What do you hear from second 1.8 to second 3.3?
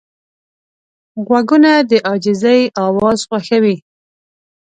د عاجزۍ اواز